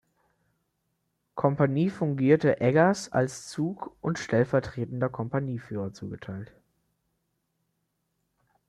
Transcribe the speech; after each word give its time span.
Kompanie 1.35 1.91
fungierte 1.91 2.59
Eggers 2.59 3.11
als 3.11 3.49
Zug- 3.49 3.95
und 4.01 4.17
stellvertretender 4.17 5.09
Kompanieführer 5.09 5.93
zugeteilt. 5.93 6.51